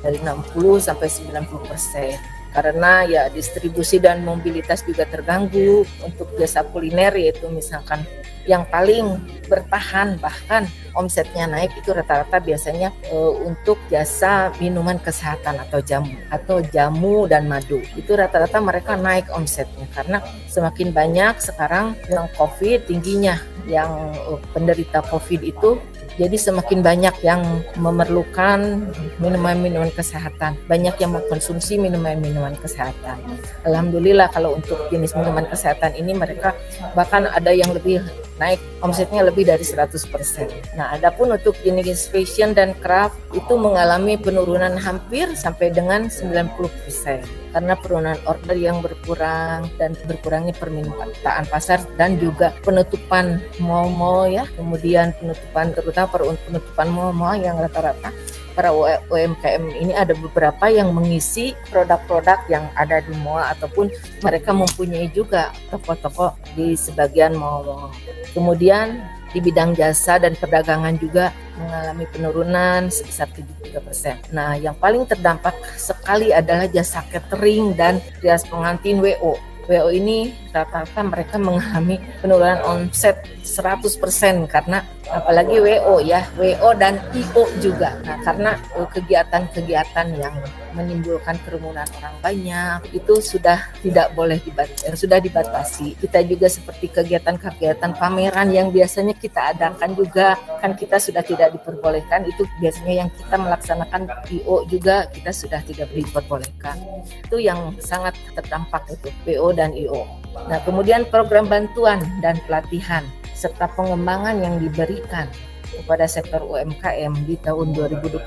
dari 0.04 0.20
60 0.22 0.84
sampai 0.84 1.08
90 1.10 1.64
persen 1.66 2.37
karena 2.58 3.06
ya 3.06 3.24
distribusi 3.30 4.02
dan 4.02 4.26
mobilitas 4.26 4.82
juga 4.82 5.06
terganggu 5.06 5.86
untuk 6.02 6.26
jasa 6.42 6.66
kuliner 6.66 7.14
yaitu 7.14 7.46
misalkan 7.54 8.02
yang 8.50 8.66
paling 8.66 9.22
bertahan 9.46 10.18
bahkan 10.18 10.66
omsetnya 10.96 11.46
naik 11.46 11.70
itu 11.78 11.94
rata-rata 11.94 12.40
biasanya 12.42 12.90
e, 13.12 13.18
untuk 13.46 13.78
jasa 13.92 14.50
minuman 14.58 14.98
kesehatan 14.98 15.62
atau 15.68 15.84
jamu 15.84 16.16
atau 16.32 16.64
jamu 16.74 17.28
dan 17.30 17.46
madu. 17.46 17.84
Itu 17.94 18.16
rata-rata 18.16 18.58
mereka 18.64 18.96
naik 18.96 19.30
omsetnya 19.36 19.86
karena 19.94 20.24
semakin 20.50 20.96
banyak 20.96 21.38
sekarang 21.44 21.94
yang 22.10 22.26
COVID 22.40 22.88
tingginya 22.88 23.38
yang 23.68 24.16
e, 24.16 24.42
penderita 24.56 25.04
COVID 25.06 25.44
itu 25.44 25.78
jadi 26.18 26.34
semakin 26.34 26.82
banyak 26.82 27.16
yang 27.22 27.62
memerlukan 27.78 28.90
minuman-minuman 29.22 29.94
kesehatan, 29.94 30.58
banyak 30.66 30.98
yang 30.98 31.14
mengkonsumsi 31.14 31.78
minuman-minuman 31.78 32.58
kesehatan. 32.58 33.22
Alhamdulillah 33.62 34.34
kalau 34.34 34.58
untuk 34.58 34.90
jenis 34.90 35.14
minuman 35.14 35.46
kesehatan 35.46 35.94
ini 35.94 36.18
mereka 36.18 36.58
bahkan 36.98 37.30
ada 37.30 37.54
yang 37.54 37.70
lebih 37.70 38.02
naik 38.42 38.62
omsetnya 38.82 39.26
lebih 39.26 39.46
dari 39.46 39.66
100%. 39.66 40.78
Nah, 40.78 40.94
adapun 40.94 41.34
untuk 41.34 41.58
jenis 41.62 42.10
fashion 42.10 42.54
dan 42.54 42.74
craft 42.78 43.18
itu 43.34 43.54
mengalami 43.58 44.18
penurunan 44.18 44.78
hampir 44.78 45.34
sampai 45.38 45.74
dengan 45.74 46.10
90% 46.10 47.47
karena 47.58 47.74
penurunan 47.74 48.22
order 48.30 48.54
yang 48.54 48.86
berkurang 48.86 49.66
dan 49.82 49.98
berkurangnya 50.06 50.54
permintaan 50.54 51.50
pasar 51.50 51.82
dan 51.98 52.22
juga 52.22 52.54
penutupan 52.62 53.42
mall-mall 53.58 54.30
ya, 54.30 54.46
kemudian 54.54 55.10
penutupan 55.18 55.74
terutama 55.74 56.38
penutupan 56.38 56.88
mall-mall 56.94 57.34
yang 57.34 57.58
rata-rata 57.58 58.14
para 58.54 58.70
UMKM 59.10 59.74
ini 59.74 59.94
ada 59.98 60.14
beberapa 60.14 60.70
yang 60.70 60.94
mengisi 60.94 61.58
produk-produk 61.74 62.46
yang 62.46 62.70
ada 62.78 63.02
di 63.02 63.18
mall 63.26 63.42
ataupun 63.42 63.90
mereka 64.22 64.54
mempunyai 64.54 65.10
juga 65.10 65.50
toko-toko 65.74 66.38
di 66.54 66.78
sebagian 66.78 67.34
mall. 67.34 67.90
Kemudian 68.38 69.02
di 69.32 69.40
bidang 69.44 69.76
jasa 69.76 70.20
dan 70.22 70.36
perdagangan 70.38 70.96
juga 71.00 71.32
mengalami 71.58 72.06
penurunan 72.12 72.88
sebesar 72.88 73.28
73%. 73.34 74.32
Nah, 74.36 74.56
yang 74.56 74.78
paling 74.78 75.10
terdampak 75.10 75.56
sekali 75.76 76.32
adalah 76.32 76.70
jasa 76.70 77.04
catering 77.10 77.74
dan 77.74 78.00
rias 78.22 78.46
pengantin 78.46 79.02
WO. 79.02 79.36
WO 79.68 79.92
ini 79.92 80.32
rata-rata 80.56 81.04
mereka 81.04 81.36
mengalami 81.36 82.00
penurunan 82.24 82.60
omset 82.64 83.20
100% 83.44 84.48
karena 84.48 84.82
apalagi 85.12 85.60
WO 85.60 86.04
ya, 86.04 86.28
WO 86.36 86.70
dan 86.76 87.00
IO 87.16 87.44
juga. 87.64 87.96
Nah, 88.04 88.20
karena 88.24 88.52
eh, 88.76 88.88
kegiatan-kegiatan 88.92 90.08
yang 90.20 90.36
menimbulkan 90.76 91.42
kerumunan 91.42 91.88
orang 91.98 92.16
banyak 92.22 92.80
itu 92.94 93.18
sudah 93.18 93.58
tidak 93.82 94.14
boleh 94.14 94.38
dibatasi, 94.44 94.94
sudah 94.94 95.18
dibatasi. 95.18 95.98
Kita 95.98 96.22
juga 96.22 96.48
seperti 96.52 96.94
kegiatan-kegiatan 96.94 97.98
pameran 97.98 98.54
yang 98.54 98.70
biasanya 98.70 99.18
kita 99.18 99.58
adakan 99.58 99.98
juga 99.98 100.38
kan 100.62 100.78
kita 100.78 101.02
sudah 101.02 101.26
tidak 101.26 101.58
diperbolehkan 101.58 102.30
itu 102.30 102.46
biasanya 102.62 103.06
yang 103.06 103.10
kita 103.10 103.36
melaksanakan 103.42 104.02
IO 104.30 104.70
juga 104.70 105.10
kita 105.10 105.32
sudah 105.34 105.62
tidak 105.66 105.90
diperbolehkan. 105.96 106.78
Itu 107.26 107.42
yang 107.42 107.74
sangat 107.82 108.14
terdampak 108.38 108.86
itu 108.94 109.10
WO 109.26 109.57
dan 109.58 109.74
IO. 109.74 110.06
Nah, 110.46 110.62
kemudian 110.62 111.10
program 111.10 111.50
bantuan 111.50 111.98
dan 112.22 112.38
pelatihan 112.46 113.02
serta 113.34 113.66
pengembangan 113.74 114.38
yang 114.38 114.62
diberikan 114.62 115.26
kepada 115.68 116.08
sektor 116.10 116.42
UMKM 116.42 117.14
di 117.28 117.36
tahun 117.44 117.76
2021 117.76 118.24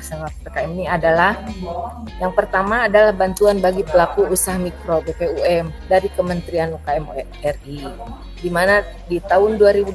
sangat 0.00 0.32
PKM 0.46 0.70
ini 0.72 0.86
adalah 0.86 1.36
yang 2.22 2.32
pertama 2.32 2.86
adalah 2.88 3.12
bantuan 3.12 3.58
bagi 3.58 3.84
pelaku 3.84 4.30
usaha 4.30 4.56
mikro 4.56 5.02
BPUM 5.04 5.68
dari 5.90 6.08
Kementerian 6.14 6.72
UKM 6.78 7.04
RI 7.42 7.84
di 8.40 8.48
mana 8.48 8.80
di 9.10 9.20
tahun 9.20 9.60
2020 9.60 9.92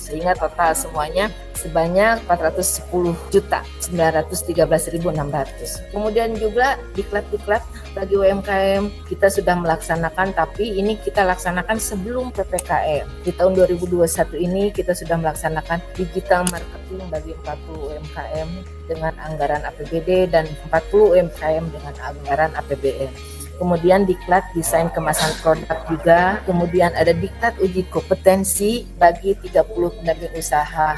sehingga 0.01 0.33
total 0.33 0.73
semuanya 0.73 1.29
sebanyak 1.53 2.25
410 2.25 3.13
juta 3.29 3.61
913.600. 3.93 5.93
Kemudian 5.93 6.33
juga 6.41 6.81
diklat-diklat 6.97 7.61
bagi 7.93 8.17
UMKM 8.17 8.89
kita 9.05 9.29
sudah 9.39 9.55
melaksanakan 9.55 10.35
tapi 10.35 10.83
ini 10.83 10.99
kita 10.99 11.23
laksanakan 11.23 11.79
sebelum 11.79 12.35
PPKM. 12.35 13.07
Di 13.23 13.31
tahun 13.39 13.55
2021 13.55 14.35
ini 14.35 14.75
kita 14.75 14.99
sudah 14.99 15.15
melaksanakan 15.15 15.79
digital 15.95 16.43
marketing 16.51 17.07
bagi 17.07 17.33
40 17.47 17.95
UMKM 17.95 18.49
dengan 18.91 19.15
anggaran 19.23 19.63
APBD 19.63 20.27
dan 20.27 20.51
40 20.67 21.15
UMKM 21.15 21.65
dengan 21.71 21.95
anggaran 22.03 22.51
APBN 22.59 23.39
kemudian 23.59 24.07
diklat 24.07 24.47
desain 24.55 24.87
kemasan 24.95 25.35
produk 25.43 25.79
juga, 25.91 26.39
kemudian 26.47 26.95
ada 26.95 27.11
diklat 27.11 27.59
uji 27.59 27.83
kompetensi 27.91 28.87
bagi 28.97 29.35
30 29.35 29.67
pendamping 29.99 30.33
usaha. 30.39 30.95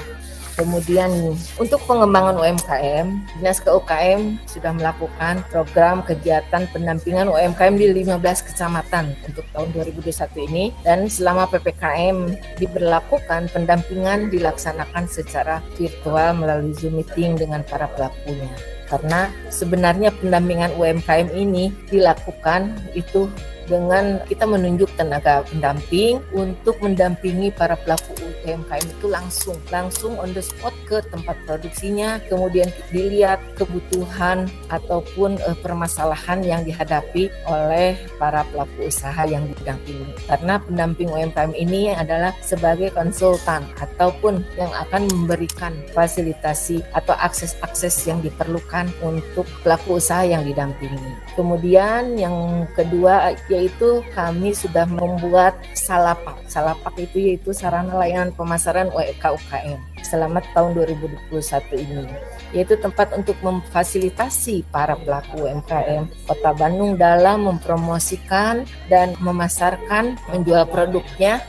Kemudian 0.61 1.33
untuk 1.57 1.81
pengembangan 1.89 2.37
UMKM, 2.37 3.09
Dinas 3.41 3.65
KUKM 3.65 4.45
sudah 4.45 4.77
melakukan 4.77 5.41
program 5.49 6.05
kegiatan 6.05 6.69
pendampingan 6.69 7.33
UMKM 7.33 7.81
di 7.81 7.89
15 8.05 8.21
kecamatan 8.45 9.17
untuk 9.25 9.49
tahun 9.57 9.73
2021 9.73 10.13
ini. 10.53 10.69
Dan 10.85 11.09
selama 11.09 11.49
PPKM 11.49 12.37
diberlakukan 12.61 13.49
pendampingan 13.57 14.29
dilaksanakan 14.29 15.09
secara 15.09 15.65
virtual 15.81 16.37
melalui 16.37 16.77
Zoom 16.77 17.01
meeting 17.01 17.41
dengan 17.41 17.65
para 17.65 17.89
pelakunya. 17.97 18.53
Karena 18.85 19.33
sebenarnya 19.49 20.13
pendampingan 20.13 20.77
UMKM 20.77 21.33
ini 21.41 21.73
dilakukan 21.89 22.77
itu 22.93 23.33
dengan 23.71 24.19
kita 24.27 24.45
menunjuk 24.45 24.91
tenaga 24.99 25.47
pendamping 25.47 26.19
untuk 26.35 26.75
mendampingi 26.83 27.55
para 27.55 27.79
pelaku 27.79 28.31
UMKM 28.41 28.87
itu 28.89 29.07
langsung 29.07 29.57
langsung 29.69 30.17
on 30.17 30.33
the 30.33 30.41
spot 30.41 30.73
ke 30.89 30.99
tempat 31.13 31.37
produksinya 31.45 32.19
kemudian 32.27 32.67
dilihat 32.91 33.39
kebutuhan 33.55 34.49
ataupun 34.73 35.37
uh, 35.45 35.57
permasalahan 35.61 36.41
yang 36.41 36.61
dihadapi 36.65 37.29
oleh 37.47 37.95
para 38.17 38.43
pelaku 38.49 38.89
usaha 38.89 39.23
yang 39.29 39.45
didampingi. 39.55 40.09
Karena 40.27 40.57
pendamping 40.59 41.13
UMKM 41.13 41.53
ini 41.55 41.93
adalah 41.93 42.33
sebagai 42.41 42.91
konsultan 42.97 43.63
ataupun 43.79 44.43
yang 44.57 44.73
akan 44.73 45.07
memberikan 45.13 45.77
fasilitasi 45.93 46.81
atau 46.97 47.13
akses-akses 47.21 48.09
yang 48.09 48.25
diperlukan 48.25 48.89
untuk 49.05 49.45
pelaku 49.61 50.01
usaha 50.01 50.25
yang 50.25 50.43
didampingi. 50.43 51.13
Kemudian 51.37 52.17
yang 52.17 52.67
kedua 52.73 53.37
yaitu 53.53 53.60
yaitu 53.61 54.01
kami 54.17 54.57
sudah 54.57 54.89
membuat 54.89 55.53
salapak. 55.77 56.41
Salapak 56.49 56.97
itu 56.97 57.21
yaitu 57.21 57.53
sarana 57.53 57.93
layanan 57.93 58.33
pemasaran 58.33 58.89
UKM 58.89 59.77
selama 60.01 60.41
tahun 60.57 60.81
2021 60.81 61.85
ini 61.85 62.09
yaitu 62.51 62.75
tempat 62.81 63.15
untuk 63.15 63.39
memfasilitasi 63.45 64.67
para 64.75 64.99
pelaku 64.99 65.47
UMKM 65.47 66.09
Kota 66.27 66.51
Bandung 66.57 66.99
dalam 66.99 67.47
mempromosikan 67.47 68.67
dan 68.91 69.15
memasarkan 69.23 70.19
menjual 70.35 70.67
produknya 70.67 71.45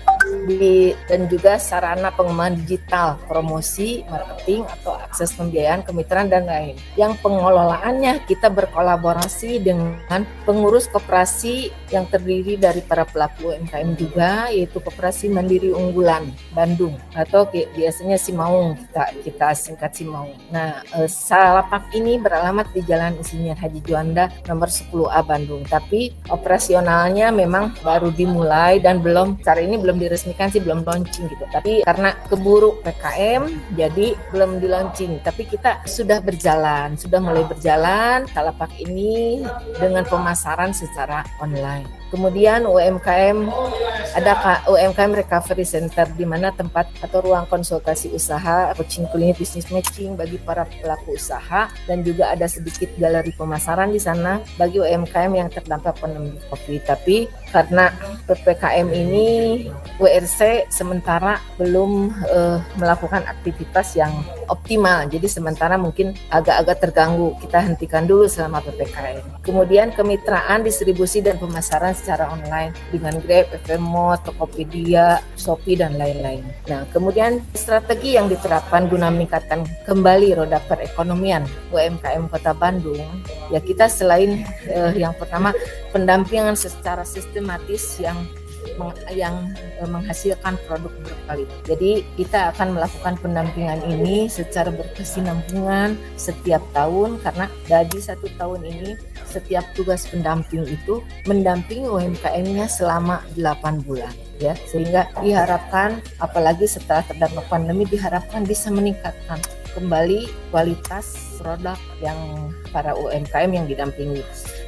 di 0.46 0.94
dan 1.08 1.28
juga 1.28 1.58
sarana 1.62 2.10
pengembangan 2.14 2.56
digital, 2.64 3.08
promosi, 3.26 4.06
marketing 4.08 4.66
atau 4.80 4.98
akses 4.98 5.34
pembiayaan, 5.36 5.86
kemitraan 5.86 6.30
dan 6.30 6.48
lain. 6.48 6.76
Yang 6.98 7.22
pengelolaannya 7.22 8.26
kita 8.26 8.50
berkolaborasi 8.50 9.62
dengan 9.62 10.24
pengurus 10.46 10.90
koperasi 10.90 11.72
yang 11.92 12.08
terdiri 12.08 12.56
dari 12.56 12.80
para 12.82 13.04
pelaku 13.04 13.52
UMKM 13.52 13.90
juga 14.00 14.48
yaitu 14.50 14.80
Koperasi 14.80 15.28
Mandiri 15.28 15.76
Unggulan 15.76 16.32
Bandung 16.56 16.96
atau 17.14 17.46
biasanya 17.52 18.16
Simaung 18.16 18.80
kita 18.80 19.04
kita 19.24 19.48
singkat 19.54 19.92
Simaung. 19.94 20.36
Nah, 20.50 20.82
eh, 20.96 21.10
Salapak 21.12 21.92
ini 21.92 22.18
beralamat 22.18 22.72
di 22.72 22.82
Jalan 22.88 23.20
Insinyur 23.20 23.60
Haji 23.60 23.80
Juanda 23.84 24.32
nomor 24.48 24.72
10A 24.72 25.22
Bandung. 25.28 25.68
Tapi 25.68 26.16
operasionalnya 26.32 27.30
memang 27.36 27.76
baru 27.84 28.10
dimulai 28.10 28.80
dan 28.80 29.04
belum 29.04 29.44
cara 29.44 29.60
ini 29.60 29.76
belum 29.76 30.00
diresmikan 30.12 30.52
sih 30.52 30.60
belum 30.60 30.84
launching 30.84 31.32
gitu. 31.32 31.48
Tapi 31.48 31.88
karena 31.88 32.12
keburu 32.28 32.84
PKM 32.84 33.48
jadi 33.80 34.20
belum 34.36 34.60
di 34.60 34.68
launching. 34.68 35.24
Tapi 35.24 35.48
kita 35.48 35.88
sudah 35.88 36.20
berjalan, 36.20 37.00
sudah 37.00 37.24
mulai 37.24 37.48
berjalan 37.48 38.28
Salapak 38.28 38.76
ini 38.76 39.48
dengan 39.80 40.04
pemasaran 40.04 40.76
secara 40.76 41.24
online. 41.40 42.01
Kemudian 42.12 42.68
UMKM 42.68 43.48
ada 44.12 44.64
UMKM 44.68 45.24
Recovery 45.24 45.64
Center 45.64 46.04
di 46.12 46.28
mana 46.28 46.52
tempat 46.52 46.92
atau 47.00 47.24
ruang 47.24 47.48
konsultasi 47.48 48.12
usaha, 48.12 48.76
coaching 48.76 49.08
klinik 49.08 49.40
bisnis 49.40 49.72
matching 49.72 50.20
bagi 50.20 50.36
para 50.44 50.68
pelaku 50.68 51.16
usaha 51.16 51.72
dan 51.88 52.04
juga 52.04 52.36
ada 52.36 52.44
sedikit 52.52 52.92
galeri 53.00 53.32
pemasaran 53.32 53.96
di 53.96 54.02
sana 54.04 54.44
bagi 54.60 54.84
UMKM 54.84 55.32
yang 55.32 55.48
terdampak 55.48 55.96
pandemi 56.04 56.36
Covid. 56.52 56.84
Tapi 56.84 57.32
karena 57.56 57.88
PPKM 58.28 58.88
ini 58.92 59.28
WRC 59.96 60.68
sementara 60.68 61.40
belum 61.56 62.12
uh, 62.28 62.60
melakukan 62.76 63.24
aktivitas 63.24 63.96
yang 63.96 64.12
optimal. 64.52 65.08
Jadi 65.08 65.28
sementara 65.32 65.80
mungkin 65.80 66.12
agak-agak 66.28 66.84
terganggu. 66.84 67.34
Kita 67.40 67.64
hentikan 67.64 68.04
dulu 68.04 68.28
selama 68.28 68.60
PPKM. 68.62 69.42
Kemudian 69.42 69.96
kemitraan 69.96 70.62
distribusi 70.62 71.24
dan 71.24 71.40
pemasaran 71.40 71.96
secara 71.96 72.28
online 72.30 72.76
dengan 72.92 73.18
Grab, 73.24 73.48
FMO, 73.64 74.20
Tokopedia, 74.22 75.24
Shopee 75.40 75.80
dan 75.80 75.96
lain-lain. 75.96 76.44
Nah, 76.68 76.84
kemudian 76.92 77.40
strategi 77.56 78.20
yang 78.20 78.28
diterapkan 78.28 78.92
guna 78.92 79.08
meningkatkan 79.08 79.64
kembali 79.88 80.36
roda 80.36 80.60
perekonomian 80.68 81.48
UMKM 81.72 82.28
Kota 82.28 82.52
Bandung, 82.52 83.02
ya 83.50 83.64
kita 83.64 83.88
selain 83.88 84.44
eh, 84.68 84.92
yang 85.00 85.16
pertama 85.16 85.56
pendampingan 85.96 86.54
secara 86.54 87.08
sistematis 87.08 87.98
yang 87.98 88.18
yang 89.12 89.52
eh, 89.80 89.90
menghasilkan 89.90 90.56
produk 90.68 90.92
berkualitas. 91.04 91.60
Jadi 91.68 92.04
kita 92.16 92.56
akan 92.56 92.78
melakukan 92.78 93.16
pendampingan 93.20 93.82
ini 93.88 94.28
secara 94.28 94.70
berkesinambungan 94.72 95.96
setiap 96.16 96.62
tahun 96.76 97.20
karena 97.24 97.46
dari 97.68 98.00
satu 98.00 98.28
tahun 98.38 98.62
ini 98.68 98.90
setiap 99.28 99.64
tugas 99.78 100.08
pendamping 100.12 100.68
itu 100.68 101.00
mendampingi 101.24 101.88
UMKM-nya 101.88 102.68
selama 102.68 103.24
8 103.40 103.88
bulan 103.88 104.12
ya 104.42 104.58
sehingga 104.68 105.08
diharapkan 105.22 106.02
apalagi 106.18 106.66
setelah 106.68 107.06
terdampak 107.06 107.46
pandemi 107.48 107.88
diharapkan 107.88 108.44
bisa 108.44 108.74
meningkatkan 108.74 109.40
kembali 109.72 110.28
kualitas 110.52 111.38
produk 111.40 111.80
yang 112.04 112.20
para 112.76 112.92
UMKM 112.92 113.52
yang 113.56 113.66
didampingi. 113.66 114.22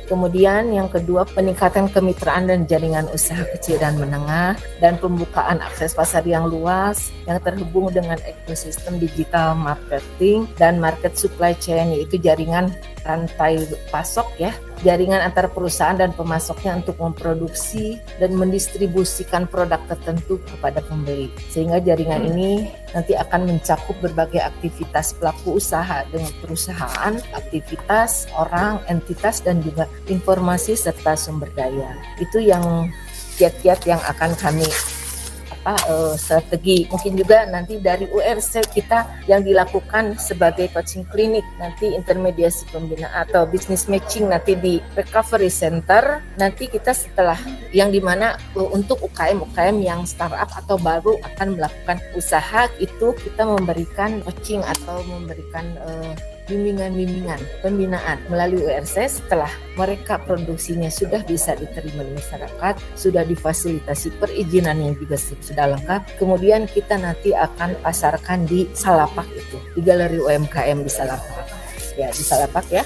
Kemudian 0.04 0.76
yang 0.76 0.92
kedua 0.92 1.24
peningkatan 1.24 1.88
kemitraan 1.88 2.52
dan 2.52 2.68
jaringan 2.68 3.08
usaha 3.16 3.48
kecil 3.56 3.80
dan 3.80 3.96
menengah 3.96 4.60
dan 4.84 5.00
pembukaan 5.00 5.64
akses 5.64 5.96
pasar 5.96 6.28
yang 6.28 6.52
luas 6.52 7.16
yang 7.24 7.40
terhubung 7.40 7.88
dengan 7.88 8.20
ekosistem 8.28 9.00
digital 9.00 9.56
marketing 9.56 10.44
dan 10.60 10.78
market 10.84 11.16
supply 11.16 11.56
chain 11.56 11.96
yaitu 11.96 12.20
jaringan 12.20 12.68
rantai 13.08 13.64
pasok 13.92 14.28
ya 14.36 14.52
jaringan 14.82 15.22
antar 15.22 15.54
perusahaan 15.54 15.94
dan 15.94 16.10
pemasoknya 16.18 16.82
untuk 16.82 16.98
memproduksi 16.98 18.02
dan 18.18 18.34
mendistribusikan 18.34 19.46
produk 19.46 19.80
tertentu 19.86 20.42
kepada 20.50 20.82
pembeli. 20.82 21.30
Sehingga 21.54 21.78
jaringan 21.78 22.34
ini 22.34 22.74
nanti 22.98 23.14
akan 23.14 23.46
mencakup 23.46 23.94
berbagai 24.02 24.42
aktivitas 24.42 25.14
pelaku 25.22 25.62
usaha 25.62 26.02
dengan 26.10 26.34
perusahaan, 26.42 27.14
aktivitas 27.38 28.26
orang, 28.34 28.82
entitas 28.90 29.46
dan 29.46 29.62
juga 29.62 29.86
informasi 30.10 30.74
serta 30.74 31.14
sumber 31.14 31.54
daya. 31.54 31.94
Itu 32.18 32.42
yang 32.42 32.90
kiat-kiat 33.38 33.86
yang 33.86 34.02
akan 34.02 34.34
kami 34.38 34.66
apa 35.64 35.80
uh, 35.88 36.14
strategi. 36.20 36.84
Mungkin 36.92 37.16
juga 37.16 37.48
nanti 37.48 37.80
dari 37.80 38.04
URC 38.12 38.68
kita 38.76 39.08
yang 39.32 39.48
dilakukan 39.48 40.20
sebagai 40.20 40.68
coaching 40.76 41.08
klinik 41.08 41.48
nanti 41.56 41.96
intermediasi 41.96 42.68
pembinaan 42.76 43.24
atau 43.24 43.48
business 43.48 43.88
matching 43.88 44.28
nanti 44.28 44.60
di 44.60 44.84
recovery 45.00 45.48
center. 45.48 46.20
Nanti 46.36 46.68
kita 46.68 46.92
setelah 46.92 47.40
yang 47.72 47.96
di 47.96 48.04
mana 48.04 48.36
uh, 48.60 48.70
untuk 48.76 49.00
UKM 49.08 49.40
UKM 49.52 49.78
yang 49.80 50.04
startup 50.04 50.52
atau 50.52 50.76
baru 50.76 51.16
akan 51.24 51.56
melakukan 51.56 52.04
usaha 52.20 52.68
itu 52.84 53.16
kita 53.24 53.48
memberikan 53.48 54.20
coaching 54.28 54.60
atau 54.68 55.00
memberikan 55.08 55.64
uh, 55.80 56.12
bimbingan-bimbingan 56.48 57.40
pembinaan 57.64 58.20
melalui 58.28 58.64
URC 58.68 59.08
setelah 59.08 59.50
mereka 59.80 60.20
produksinya 60.22 60.92
sudah 60.92 61.24
bisa 61.24 61.56
diterima 61.56 62.04
di 62.04 62.14
masyarakat, 62.20 62.74
sudah 62.94 63.24
difasilitasi 63.26 64.16
perizinan 64.20 64.80
yang 64.80 64.94
juga 65.00 65.18
sudah 65.18 65.78
lengkap, 65.78 66.02
kemudian 66.20 66.68
kita 66.70 67.00
nanti 67.00 67.32
akan 67.34 67.76
pasarkan 67.82 68.46
di 68.46 68.68
Salapak 68.76 69.26
itu, 69.34 69.58
di 69.74 69.82
galeri 69.82 70.20
UMKM 70.20 70.84
di 70.84 70.92
Salapak. 70.92 71.46
Ya, 71.94 72.10
di 72.10 72.24
Salapak 72.26 72.66
ya. 72.74 72.84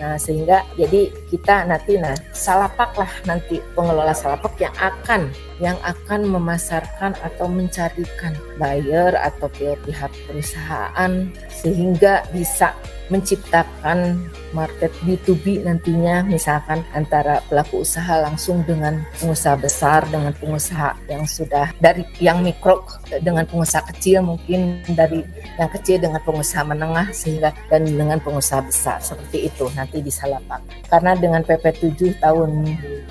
Nah, 0.00 0.16
sehingga 0.16 0.64
jadi 0.80 1.12
kita 1.28 1.68
nanti 1.68 2.00
nah 2.00 2.16
salapak 2.32 2.96
lah 2.96 3.12
nanti 3.28 3.60
pengelola 3.76 4.16
salapak 4.16 4.56
yang 4.56 4.72
akan 4.80 5.28
yang 5.60 5.76
akan 5.84 6.24
memasarkan 6.24 7.14
atau 7.20 7.46
mencarikan 7.46 8.32
buyer 8.56 9.12
atau 9.20 9.46
pihak 9.52 10.10
perusahaan 10.26 11.28
sehingga 11.52 12.24
bisa 12.32 12.72
menciptakan 13.10 14.30
market 14.54 14.90
B2B 15.02 15.66
nantinya 15.66 16.22
misalkan 16.26 16.82
antara 16.94 17.42
pelaku 17.50 17.82
usaha 17.82 18.22
langsung 18.22 18.62
dengan 18.66 19.02
pengusaha 19.18 19.58
besar 19.58 20.06
dengan 20.10 20.30
pengusaha 20.34 20.94
yang 21.10 21.26
sudah 21.26 21.74
dari 21.82 22.06
yang 22.22 22.42
mikro 22.42 22.82
dengan 23.22 23.46
pengusaha 23.46 23.82
kecil 23.94 24.22
mungkin 24.22 24.82
dari 24.94 25.26
yang 25.58 25.70
kecil 25.70 25.98
dengan 26.02 26.22
pengusaha 26.22 26.62
menengah 26.66 27.10
sehingga 27.10 27.50
dan 27.66 27.86
dengan 27.86 28.18
pengusaha 28.22 28.62
besar 28.62 29.02
seperti 29.02 29.50
itu 29.50 29.66
nanti 29.74 30.02
di 30.02 30.10
Salapak. 30.10 30.62
Karena 30.86 31.14
dengan 31.18 31.42
PP 31.42 31.94
7 31.98 32.22
tahun 32.22 32.50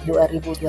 2021 0.07 0.63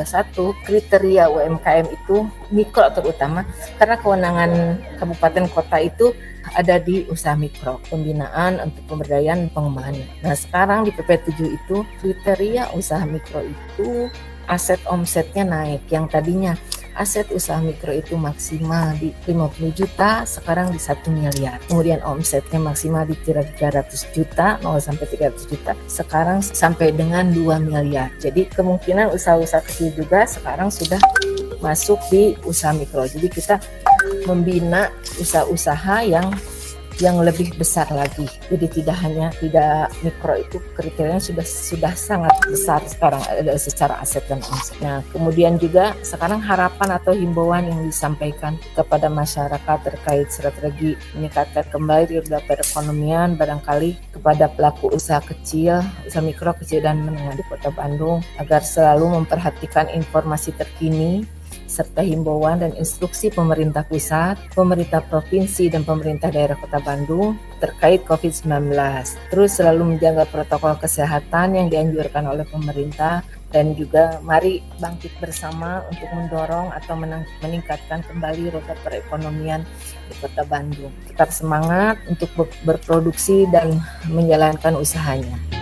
kriteria 0.66 1.30
UMKM 1.30 1.69
itu 1.78 2.26
mikro 2.50 2.90
terutama 2.90 3.46
karena 3.78 3.96
kewenangan 4.02 4.50
kabupaten 4.98 5.46
kota 5.50 5.78
itu 5.78 6.10
ada 6.56 6.80
di 6.80 7.06
usaha 7.06 7.36
mikro, 7.36 7.78
pembinaan 7.86 8.58
untuk 8.64 8.82
pemberdayaan 8.90 9.52
pengembangan. 9.54 10.02
Nah 10.24 10.34
sekarang 10.34 10.88
di 10.88 10.90
PP7 10.90 11.38
itu 11.46 11.76
kriteria 12.00 12.74
usaha 12.74 13.04
mikro 13.06 13.44
itu 13.44 14.10
aset 14.50 14.82
omsetnya 14.90 15.46
naik 15.46 15.86
yang 15.92 16.10
tadinya 16.10 16.58
aset 16.98 17.30
usaha 17.30 17.62
mikro 17.62 17.94
itu 17.94 18.18
maksimal 18.18 18.92
di 18.98 19.14
50 19.24 19.72
juta, 19.72 20.26
sekarang 20.26 20.74
di 20.74 20.80
1 20.80 21.06
miliar. 21.08 21.56
Kemudian 21.70 22.02
omsetnya 22.02 22.58
maksimal 22.58 23.06
di 23.06 23.14
300 23.24 24.10
juta, 24.10 24.58
0 24.60 24.82
sampai 24.82 25.06
300 25.06 25.46
juta, 25.46 25.72
sekarang 25.86 26.42
sampai 26.42 26.90
dengan 26.90 27.30
2 27.30 27.62
miliar. 27.62 28.10
Jadi 28.18 28.50
kemungkinan 28.50 29.14
usaha-usaha 29.14 29.62
kecil 29.64 29.94
juga 29.96 30.26
sekarang 30.26 30.68
sudah 30.68 31.00
masuk 31.60 32.00
di 32.12 32.36
usaha 32.44 32.74
mikro. 32.74 33.04
Jadi 33.06 33.28
kita 33.28 33.56
membina 34.24 34.88
usaha-usaha 35.20 36.04
yang 36.08 36.28
yang 37.00 37.16
lebih 37.24 37.56
besar 37.56 37.88
lagi. 37.90 38.28
Jadi 38.52 38.80
tidak 38.80 38.96
hanya 39.00 39.32
tidak 39.40 39.88
mikro 40.04 40.36
itu 40.36 40.60
kriterianya 40.76 41.18
sudah 41.18 41.46
sudah 41.48 41.92
sangat 41.96 42.32
besar 42.46 42.84
sekarang 42.84 43.24
ada 43.24 43.56
secara 43.56 43.96
aset 44.04 44.22
dan 44.28 44.44
omset. 44.44 44.76
Nah, 44.84 45.00
kemudian 45.10 45.56
juga 45.56 45.96
sekarang 46.04 46.44
harapan 46.44 47.00
atau 47.00 47.16
himbauan 47.16 47.66
yang 47.66 47.80
disampaikan 47.88 48.60
kepada 48.76 49.08
masyarakat 49.08 49.78
terkait 49.80 50.28
strategi 50.28 50.94
meningkatkan 51.16 51.64
kembali 51.72 52.20
roda 52.20 52.40
perekonomian 52.44 53.34
barangkali 53.34 54.20
kepada 54.20 54.52
pelaku 54.52 54.92
usaha 54.92 55.24
kecil, 55.24 55.80
usaha 56.04 56.22
mikro 56.22 56.52
kecil 56.60 56.84
dan 56.84 57.00
menengah 57.00 57.34
di 57.34 57.44
Kota 57.48 57.72
Bandung 57.72 58.20
agar 58.36 58.60
selalu 58.60 59.16
memperhatikan 59.24 59.88
informasi 59.88 60.52
terkini 60.52 61.39
serta 61.70 62.02
himbauan 62.02 62.58
dan 62.58 62.74
instruksi 62.74 63.30
pemerintah 63.30 63.86
pusat, 63.86 64.34
pemerintah 64.58 64.98
provinsi, 65.06 65.70
dan 65.70 65.86
pemerintah 65.86 66.34
daerah 66.34 66.58
Kota 66.58 66.82
Bandung 66.82 67.38
terkait 67.62 68.02
COVID-19. 68.02 68.74
Terus 69.30 69.50
selalu 69.54 69.94
menjaga 69.94 70.26
protokol 70.26 70.74
kesehatan 70.82 71.54
yang 71.54 71.70
dianjurkan 71.70 72.26
oleh 72.26 72.42
pemerintah 72.42 73.22
dan 73.54 73.74
juga 73.78 74.18
mari 74.22 74.62
bangkit 74.78 75.10
bersama 75.22 75.82
untuk 75.90 76.06
mendorong 76.10 76.70
atau 76.74 76.94
meningkatkan 77.42 78.02
kembali 78.06 78.54
roda 78.54 78.74
perekonomian 78.82 79.62
di 80.10 80.14
Kota 80.18 80.42
Bandung. 80.46 80.90
Tetap 81.10 81.30
semangat 81.30 81.98
untuk 82.06 82.30
berproduksi 82.66 83.46
dan 83.50 83.78
menjalankan 84.10 84.78
usahanya. 84.78 85.59